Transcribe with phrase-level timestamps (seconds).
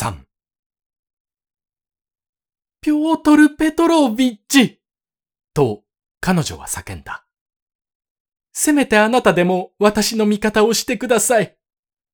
[0.00, 0.14] 3
[2.80, 4.80] ピョートル・ペトロービッチ
[5.52, 5.82] と
[6.20, 7.26] 彼女は叫んだ。
[8.52, 11.56] せめてあなたでも私の味方をしてください。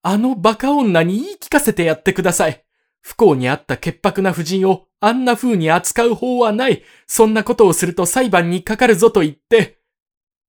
[0.01, 2.65] あのバカ女に言い聞かせてやってください。
[3.03, 6.83] 不幸にあった潔白な婦人をあんな風に扱う法はない。
[7.07, 9.79] そんなことをすると裁判にかかるぞと言って。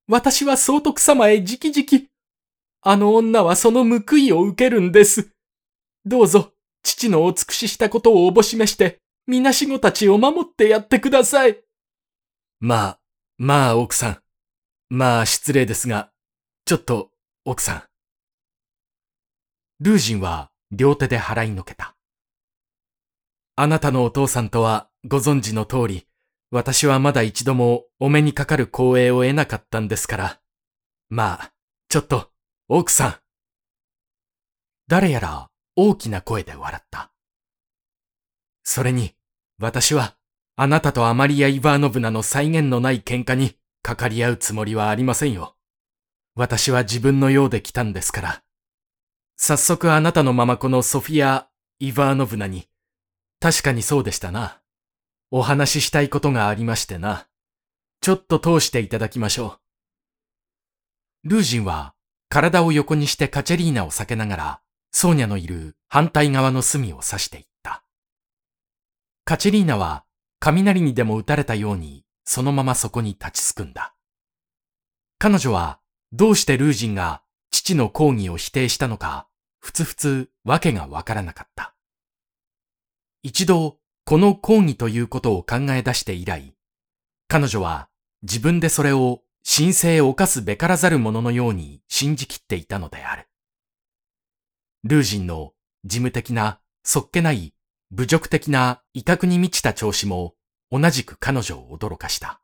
[0.07, 2.05] 私は総督様へ直々。
[2.81, 5.33] あの女はその報いを受けるんです。
[6.05, 6.54] どうぞ、
[6.85, 11.59] 父のお尽くししたことをおぼしめして、みなしごたちを守ってやってください。
[12.59, 12.99] まあ、
[13.37, 14.17] まあ奥さん。
[14.89, 16.11] まあ失礼ですが、
[16.63, 17.09] ちょっと
[17.43, 17.83] 奥さん。
[19.79, 21.95] ルージンは両手で払いのけた。
[23.55, 26.07] あなたのお父さんとはご存知の通り、
[26.51, 30.39] 私はまだ一度もお目にかかる光栄を得なかったんですから。
[31.09, 31.53] まあ、
[31.89, 32.31] ちょっと、
[32.67, 33.15] 奥さん。
[34.87, 37.11] 誰やら大きな声で笑った。
[38.63, 39.13] それに、
[39.59, 40.15] 私は、
[40.55, 45.55] あなたとアマリア・イバーノブナの再現のない喧嘩にかかり合うつもりはありませんよ。
[46.33, 48.43] 私は自分のようで来たんですから。
[49.37, 51.49] 早速あなたのままこのソフィア・
[51.79, 52.69] イバーノブナに、
[53.41, 54.61] 確かにそうでしたな。
[55.29, 57.27] お話ししたいことがありましてな。
[57.99, 59.59] ちょっと通していただきましょ
[61.23, 61.29] う。
[61.29, 61.95] ルージンは
[62.29, 64.61] 体を横にしてカチェリーナを避けながら
[64.97, 67.83] ソーニャのいる反対側の隅を指していった。
[69.25, 70.05] カチェリーナは
[70.39, 73.93] 雷にでも打たれたようにそのままそこに立ちすくんだ。
[75.19, 75.81] 彼女は
[76.13, 77.21] どうしてルージンが
[77.51, 79.27] 父の抗議を否定したのか、
[79.59, 81.75] ふつふつわけがわからなかった。
[83.21, 86.55] 一度この抗議ということを考え出して以来、
[87.27, 87.89] 彼女は
[88.21, 93.27] 自分でそれを神聖を犯すべからざる者のように信じきっていたのである。
[94.87, 95.53] ルージンの
[95.83, 97.55] 事務的な、そっけない
[97.89, 100.35] 侮辱的な威嚇に満ちた調子も
[100.69, 102.39] 同じく彼女を驚かした。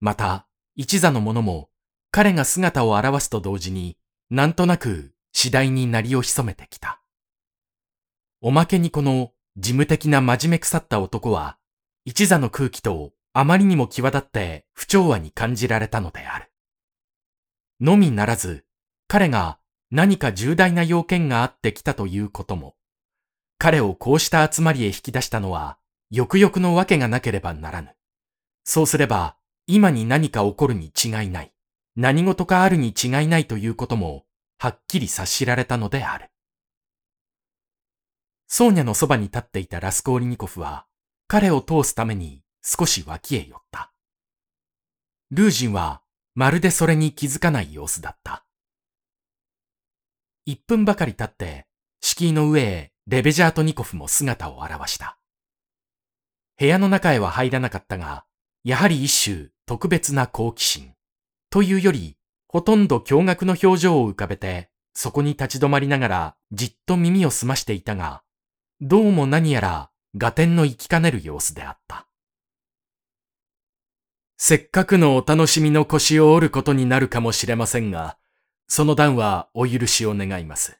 [0.00, 1.68] また、一座の者も
[2.10, 3.98] 彼が姿を現すと同時に
[4.30, 7.02] なんとなく次第になりを潜めてきた。
[8.40, 11.58] おまけにこの事務的な真面目腐った男は
[12.06, 16.50] 一座の空気とあまりにも際立って不調和に感じられたのである。
[17.82, 18.64] のみならず、
[19.08, 19.59] 彼が
[19.90, 22.76] 何か重大な要件があってきたということも、
[23.58, 25.78] 彼をこうした集まりへ引き出したのは、
[26.10, 27.94] よくよくのわけがなければならぬ。
[28.64, 29.36] そうすれば、
[29.66, 31.52] 今に何か起こるに違いない。
[31.96, 34.24] 何事かあるに違いないということも、
[34.58, 36.30] はっきり察しられたのである。
[38.46, 40.86] ソーニャのそばに立っていたラスコーリニコフは、
[41.26, 43.92] 彼を通すために少し脇へ寄った。
[45.30, 46.02] ルージンは、
[46.34, 48.44] まるでそれに気づかない様子だった。
[50.46, 51.66] 一分ばかり経って、
[52.00, 55.18] 敷居の上へレベジャートニコフも姿を現した。
[56.58, 58.24] 部屋の中へは入らなかったが、
[58.64, 60.94] やはり一種特別な好奇心。
[61.50, 62.16] というより、
[62.48, 68.22] ほとんど驚愕の表情を浮かべて、そこに立ち止まりながらじっと耳を澄ましていたが、
[68.80, 72.06] どうも何やら合点の行きかねる様子であった。
[74.36, 78.16] せっかくのお楽しみの腰を折ることになるかもしれませんが、
[78.72, 80.78] その段はお許しを願います。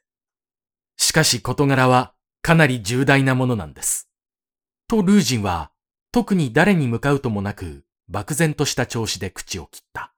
[0.95, 4.09] しかし事柄はかなり重大なものなんです。
[4.87, 5.71] とルージンは
[6.13, 10.13] 特に誰に向かうともなく漠然とした調子で口を切った。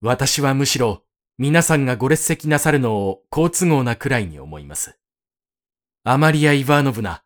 [0.00, 1.04] 私はむしろ
[1.38, 4.98] 皆さんがご列席なさるのを好都合なくらいに思います。
[6.02, 7.22] アマリア・イヴァーノブナ、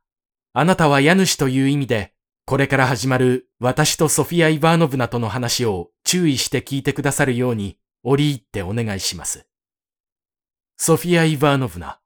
[0.53, 2.12] あなたは家主という意味で、
[2.44, 7.78] これから始まる私とソフィア・イヴァーノブナとの話を注意して聞いてくださるように
[8.09, 9.49] 折り入ってお願いします。
[10.77, 11.99] ソフィア・イヴァーノブナ。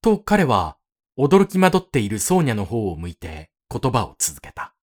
[0.00, 0.78] と彼は
[1.18, 4.74] 驚き惑っているソーニャの方を向いて言葉を続けた。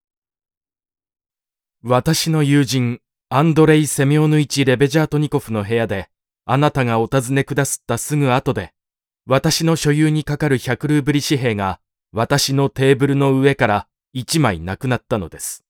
[1.83, 2.99] 私の友人、
[3.29, 6.09] アンドレイ・セミオヌイチ・レベジャートニコフの部屋で、
[6.45, 8.73] あなたがお尋ねくだすったすぐ後で、
[9.25, 11.79] 私の所有にかかる100ルーブリ紙幣が、
[12.11, 15.65] 私のテーブルの上から1枚なくなったのです。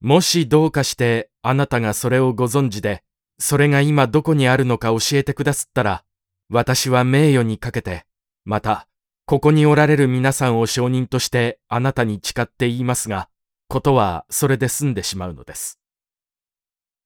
[0.00, 3.04] もしどうかしてあなたがそれをご存知で、
[3.38, 6.04] それが今どこにあるのか教えてくだすったら、
[6.48, 8.04] 私は名誉にかけて、
[8.44, 8.86] また、
[9.24, 13.28] ここにおられる皆さんを証人としてあなたに誓って言いますが、
[13.68, 15.78] ことはそれで済んでしまうのです。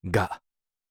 [0.04, 0.40] が、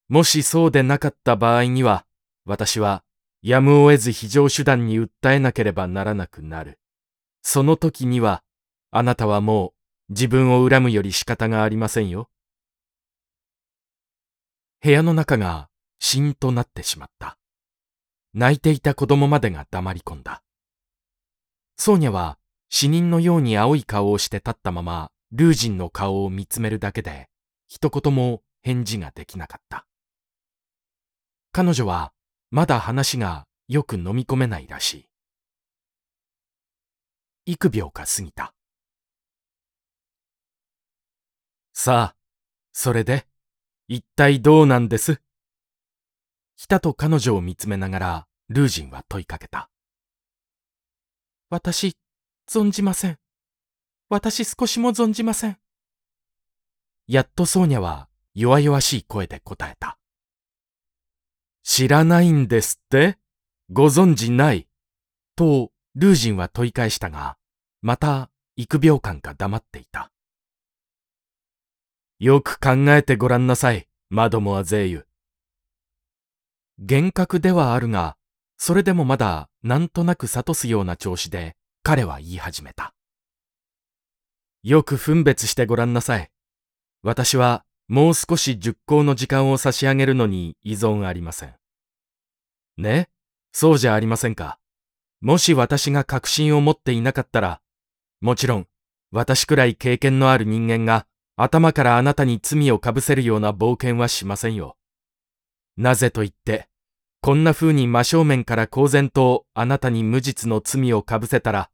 [0.08, 2.06] もしそうでなかった場合には、
[2.44, 3.02] 私は
[3.42, 6.78] やむを得ず非常手段に訴えなければならなくなる。
[7.42, 8.42] その時には、
[8.90, 9.74] あなたはも
[10.08, 12.30] う自分を恨むより仕方がありませんよ。
[14.86, 15.68] 部屋の中が
[15.98, 17.36] しんとなってしまった。
[18.34, 20.44] 泣いていた子供までが黙り込んだ。
[21.76, 22.38] ソーニャは
[22.68, 27.28] 死人のように青い顔をして立ったまま、ルージンの顔を見つめるだけで、
[27.66, 29.88] 一言も返事ができなかった。
[31.50, 32.12] 彼女は、
[32.52, 35.08] まだ話がよく飲み込めないらしい。
[37.46, 38.54] 幾秒か過ぎた。
[41.72, 42.16] さあ、
[42.72, 43.26] それで、
[43.88, 45.20] 一体どうなんです？
[46.56, 49.70] ひたと彼女を見つめながら、ルージンは問いかけた。
[51.50, 51.96] 私、
[52.48, 53.18] 存じません。
[54.08, 55.58] 私少しも存じません。
[57.06, 59.98] やっとソーニャは弱々しい声で答えた。
[61.62, 63.18] 知らないんですって？
[63.70, 64.66] ご存じない？
[65.36, 67.36] と、ルージンは問い返したが、
[67.82, 70.10] また幾秒間か黙っていた。
[72.18, 75.06] よく考えてごらんなさい、マドモアゼーユ。
[76.78, 78.16] 幻覚ではあるが、
[78.56, 82.94] それでもまだなんとなく諭すような調子で彼は言い始めた。
[84.62, 86.30] よく分別してごらんなさい。
[87.02, 91.54] 私はもう少し熟考の時間を差し上げるのに依存ありません。
[92.78, 93.10] ね？
[93.52, 94.58] そうじゃありませんか。
[95.20, 97.60] もし私が確信を持っていなかったら、
[98.22, 98.66] もちろん
[99.10, 101.06] 私くらい経験のある人間が
[101.36, 104.76] 頭からあなたに罪をかぶせるような冒険はしませんよ。
[105.76, 106.68] なぜと言って、
[107.20, 111.70] こんな風に真正面から公然とあなたに無実の罪をかぶせたら、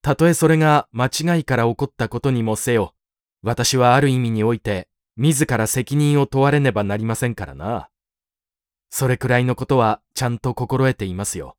[0.00, 2.94] たとえそれが間違いから起こったことにもせよ、
[3.42, 7.90] 私はある意味において、自ら責任を問われねばなりませんからな。
[8.88, 11.56] それくらいのことはちゃんと心得ていますよ。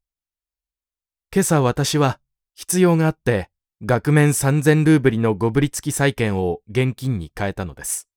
[1.34, 2.20] 今朝私は
[2.56, 3.50] 必要があって
[3.86, 8.08] 額面三千ルーブリのごぶり付き債券を現金に変えたのです。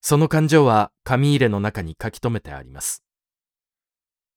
[0.00, 3.04] その感情は紙入れの中に書き留めてあります。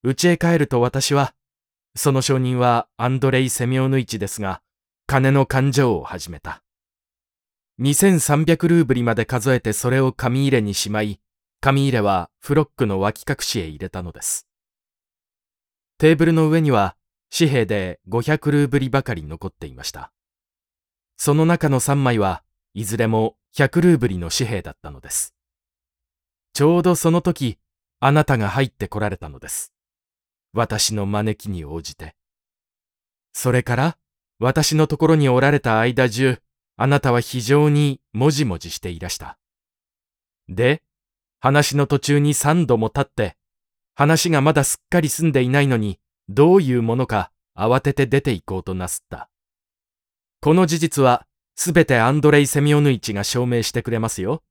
[0.02, 1.32] 家へ帰ると私は、
[1.96, 4.60] その証人はアンドレイ・セミオヌイチですが、
[5.06, 6.62] 金の勘定を始めた。
[7.80, 11.20] 2300ルーブリまで数えてそれを紙入れにしまい、
[11.62, 14.46] 紙入れはフロックの脇隠しへ入れたのです。
[15.96, 16.96] テーブルの上には
[17.34, 20.12] 紙幣で500ルーブリばかり残っていました。
[21.22, 25.34] その中の3枚はいずれも100ルーブリの紙幣だったのです。
[26.54, 27.58] ちょうどその時、
[28.00, 29.74] あなたが入ってこられたのです。
[30.54, 32.16] 私の招きに応じて。
[33.34, 33.98] それから
[34.38, 36.38] 私のところにおられた間中、
[36.78, 39.36] あなたは非常にもじもじしていらした。
[40.48, 40.82] で、
[41.38, 43.36] 話の途中に三度も立って、
[43.94, 46.00] 話がまだすっかり済んでいないのに、
[46.30, 49.29] どういうものか慌てて出て行こうとなすった。
[50.42, 54.42] この事実は、すべてアンドレイ・セミオヌイチが証明してくれますよ。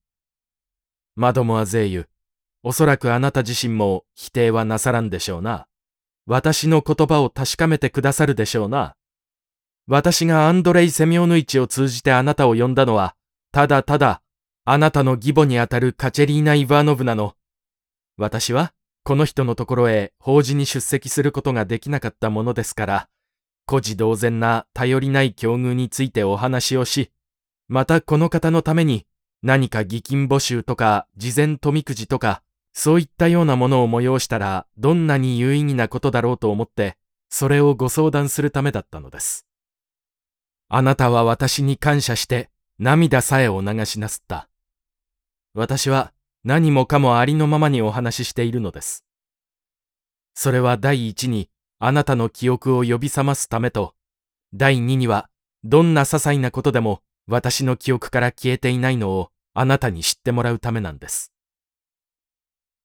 [1.15, 2.05] マドモアゼーユ、
[2.61, 5.65] おそらくあなた自身も否定はなさらんでしょうな。
[6.27, 8.95] 私の言葉を確かめてくださるでしょうな。
[9.87, 13.15] 私がアンドレイ・セミオヌイチを通じてあなたを呼んだのは、
[13.51, 14.21] ただただ、
[14.65, 17.33] あなたの義母にあたるカチェリーナ・イヴァーノブナの、
[18.15, 23.09] 私は、この人のところへ法事に出席することができなかったものですから、
[23.69, 27.11] 孤児同然な頼りない境遇についてお話をし、
[27.67, 29.05] またこの方のために
[29.43, 32.41] 何か義金募集とか事前富くじとか、
[32.73, 36.97] そういったようなものを催したらどんなに有意義なことだろうと思って、
[37.29, 39.45] それをご相談するためだったのです。
[40.67, 42.49] あなたは私に感謝して
[42.79, 44.49] 涙さえを流しなすった。
[45.53, 46.11] 私は
[46.43, 49.05] 何もかもありのままにお話ししているのです。
[50.33, 53.95] それは第一にあなたの記憶を呼び覚ますためと、
[54.53, 55.29] 第二には
[55.63, 61.33] どんな些細なことでも私の記憶から消えていないのをあなたに知ってもらうためなんです。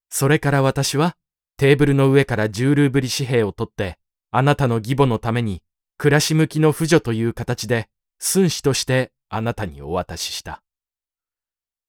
[0.08, 1.16] それから私は
[1.56, 3.98] テーブルの上から10ルーブリ紙幣を取って
[4.30, 5.62] あなたの義母のために
[5.96, 10.62] 暮らし向きの扶助という形で、寸志としてあなたにお渡しした。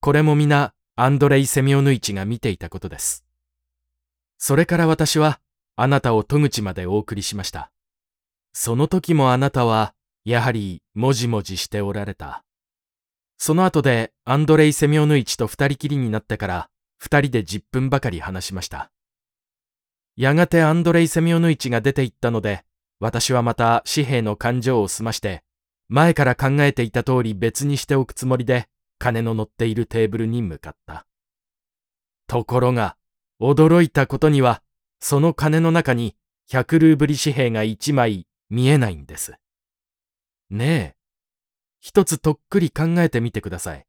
[0.00, 3.24] これも皆、アンドレイ・セミオヌイチが見ていたことです。
[4.38, 5.40] それから私は、
[5.76, 7.70] あなたを戸口までお送りしました。
[8.54, 12.42] その時もあなたは、やはり、もじもじしておられた。
[13.36, 18.90] その後で、アンドレイ・セミオヌイチと二人きりになってから、二人で10分ばかり話しました。
[20.16, 22.64] やがてアンドレイ・セミオヌイチが出て行ったので、
[22.98, 25.44] 私はまた紙幣の勘定を済まして、
[25.88, 28.66] 前から考えていた通り別にしておくつもりで、
[28.98, 31.06] 金の乗っているテーブルに向かった。
[32.26, 32.96] ところが、
[33.40, 34.62] 驚いたことには、
[35.00, 36.16] その金の中に
[36.50, 39.34] 100ルーブリ紙幣が1枚見えないんです。
[40.50, 40.96] ねえ、
[41.80, 43.86] 一つとっくり考えてみてください。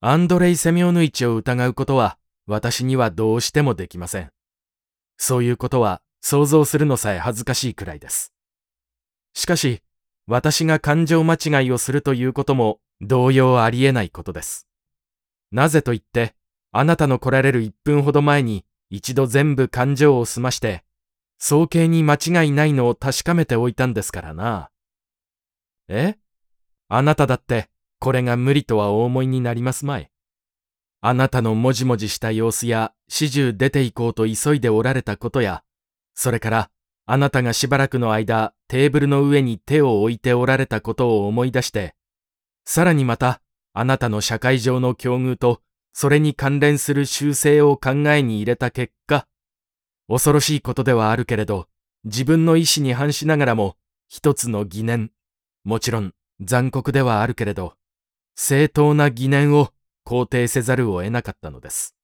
[0.00, 4.30] アンドレイ・セミオヌイチを疑うことは私にはどうしてもできません。
[5.16, 8.32] そういうことは想像するのさえ恥ずかしいくらいです。
[9.34, 9.82] しかし、
[10.26, 14.66] 私が感情間違いをするということも同様ありえないことです。
[15.52, 16.34] なぜと言って、
[16.72, 20.84] あなたの来られる1分ほど前に一度全部感情を済まして、
[21.38, 24.70] 早計に間違いないのを確かめておいたんですからな。
[25.88, 26.16] え？
[26.88, 27.68] あなただって
[28.00, 30.10] これが無理とはお思いになりますまい。
[31.00, 35.62] あなたのもじもじした様子や始終出て行こうと急いでおられたことや、
[36.14, 36.70] それから
[37.06, 41.94] あなたがしばらくの間テーブルの上に手を置いておられたことを思い出して、
[42.64, 43.40] さらにまた
[43.72, 49.26] あなたの社会上の境遇とそれに関連する修正を考えに入れた結果、
[50.08, 51.68] 恐ろしいことではあるけれど、
[52.04, 53.76] 自分の意志に反しながらも
[54.08, 55.10] 一つの疑念、
[55.64, 57.74] もちろん残酷ではあるけれど、
[58.34, 59.70] 正当な疑念を
[60.06, 61.94] 肯定せざるを得なかったのです。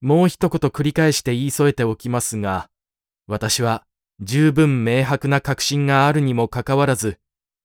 [0.00, 2.70] もう一言繰り返して言い添えておきますが、
[3.26, 3.84] 私は
[4.20, 7.18] 十分明白な確信があるにもかかわらず、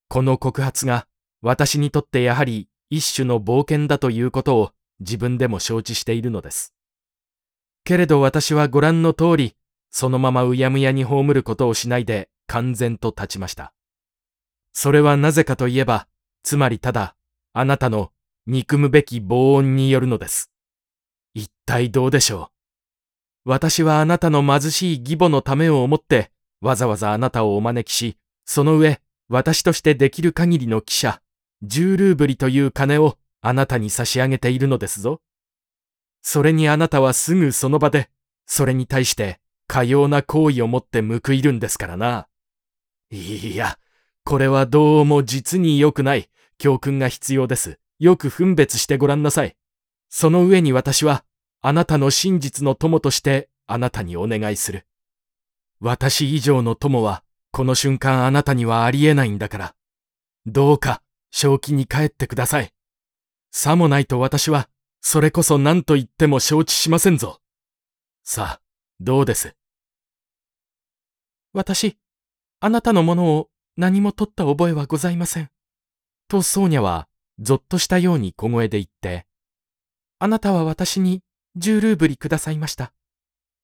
[0.08, 1.08] この告発が
[1.42, 6.74] 私にとってやはり一種の冒険だということを自分でも承知しているのです。
[7.84, 9.56] けれど私はご覧の通り、
[9.90, 13.74] そのままうやむやに葬ることをしないで完全と立ちました。
[14.74, 16.08] それはなぜかといえば、
[16.44, 17.16] つまりただ、
[17.54, 18.12] あなたの
[18.46, 20.52] 憎むべき防音によるのです。
[21.34, 22.52] 一体どうでしょ
[23.46, 23.50] う？
[23.50, 31.22] 私はあなたの貧しい義母のためを思って、わざわざあなたをお招きし、その上、私としてできる限りの記者、
[31.66, 35.22] 10ルーブリという金をあなたに差し上げているのですぞ。
[36.22, 38.10] それにあなたはすぐその場で、
[38.46, 42.28] それに対してかような行為をもって報いるんですからな。
[43.12, 43.78] いや、
[44.26, 46.30] これはどうも実に良くない。
[46.58, 47.80] 教訓が必要です。
[48.00, 49.56] よく分別してごらんなさい。
[50.10, 51.24] その上に私は、
[51.62, 54.86] あなたの真実の友としてあなたにお願いする。
[55.80, 59.76] 私以上の友は、この瞬間あなたにはありえないんだから。
[60.46, 62.74] どうか、正気に帰ってください。
[63.52, 64.70] さもないと私は、
[65.02, 67.42] それこそ何と言っても承知しませんぞ。
[68.24, 68.62] さあ、
[69.00, 69.56] どうです？
[71.54, 71.98] 私、
[72.60, 75.50] あなたのものを何も取った覚えはございません。
[76.28, 77.08] とソーニャは
[77.40, 79.26] ぞっとしたように小声で言って、
[80.20, 81.22] あなたは私に
[81.56, 82.94] 十ルーブリくださいました。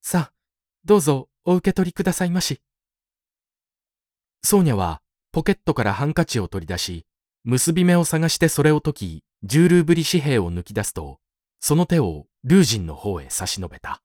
[0.02, 0.34] さあ、
[0.86, 2.62] どうぞお受け取りくださいまし。
[4.44, 5.02] ソーニャは
[5.32, 7.06] ポケットからハンカチを取り出し、
[7.48, 11.20] 結び目を探してそれを解き、十ルーブリ紙幣を抜き出すと、
[11.60, 14.02] その手をルージンの方へ差し伸べた。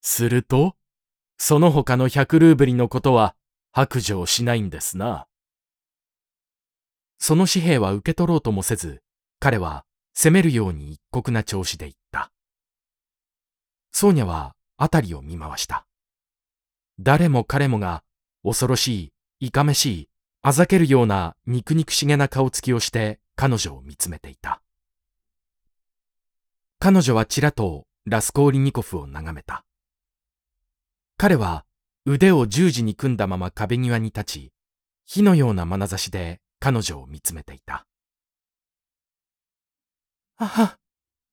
[0.00, 0.76] すると、
[1.36, 3.34] その他の百ルーブリのことは
[3.72, 5.26] 白状しないんですな。
[7.18, 9.02] その紙幣は受け取ろうともせず、
[9.40, 12.30] 彼は責めるように一刻な調子で言った。
[13.90, 15.88] ソーニャは辺りを見回した。
[17.00, 18.04] 誰も彼もが
[18.44, 20.08] 恐ろしい、いかめしい、
[20.48, 24.62] あざけるような肉肉しげな顔つきをして彼女を見つめていた。
[26.78, 29.64] 彼女はちらとラスコーリニコフを眺めた。
[31.16, 31.64] 彼は
[32.04, 34.52] 腕を十字に組んだまま壁際に立ち、
[35.04, 37.84] 火のような眼差しで彼女を見つめていた。
[40.36, 40.78] あ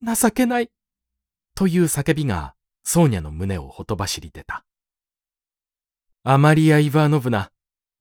[0.01, 0.71] あ、情けない。
[1.53, 4.65] という叫びが、ソーニャの胸をほとばしり出た。
[6.23, 7.51] アマリア・イヴァーノブナ、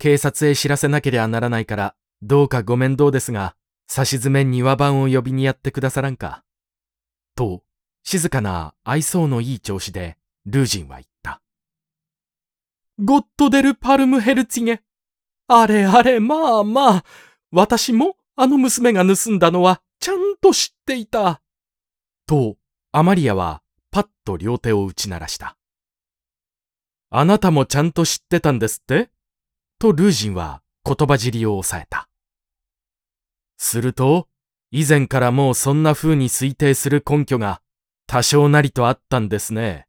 [0.03, 3.55] 警察へ知らせなければならないから、どうかご面倒ですが、
[3.87, 6.43] 差し詰め庭番を呼びにやってくださらんか。
[7.37, 7.63] と、
[8.03, 11.41] 静かな愛想のいい調子で、ルージンは言った。
[12.99, 14.83] ゴットデル・パルムヘルツィゲ。
[15.47, 17.05] あれあれ、まあまあ、
[17.53, 21.43] 私もあの娘が盗んだのはちゃんと知っていた。
[22.27, 22.57] と、
[22.91, 25.57] アマリアはパッと両手を打ち鳴らした。
[27.09, 29.12] あなたもちゃんと知ってたんですって？
[29.83, 32.09] とルージンは言葉尻を抑えた。
[33.57, 34.29] すると、
[34.71, 37.61] 以前からもうそんな風に推定する根拠が
[38.07, 39.89] 多少なりとあったんですね。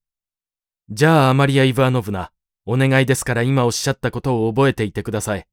[0.89, 2.31] じゃあアマリア・イヴァノブナ、
[2.65, 5.45] お願いですから今おっしゃったことを覚えていてください。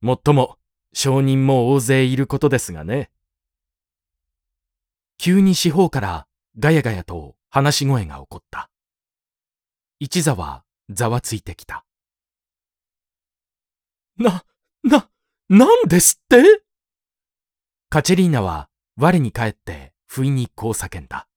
[0.00, 0.56] もっとも、
[0.92, 3.10] 証人も大勢いることですがね。
[5.18, 6.28] 急に四方から
[6.60, 8.70] ガヤガヤと話し声が起こった。
[9.98, 11.84] 一座はざわついてきた。
[14.16, 14.44] な、
[14.82, 15.08] な、
[15.48, 16.62] なんですって？
[17.90, 21.28] カチェリーナは我に返って不意にこう叫んだ。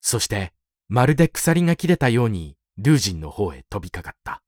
[0.00, 0.52] そして、
[0.88, 4.42] まるで鎖が切れたようにルージンの方へ飛びかかった。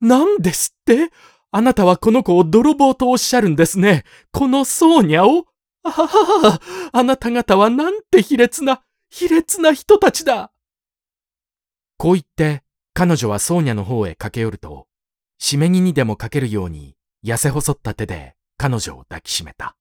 [0.00, 1.10] なんですって？
[1.50, 4.04] あなたはこの子を泥棒とおっしゃるんですね。
[4.32, 5.46] このソーニャを
[5.84, 6.60] あはは
[6.92, 10.50] あなた方はなんて卑劣な、卑劣な人たちだ
[11.98, 12.62] こう言って、
[12.94, 14.86] 彼女はソーニャの方へ駆け寄ると、
[15.42, 16.94] 締め木にでもかけるように
[17.26, 19.74] 痩せ細った手で彼女を抱きしめた。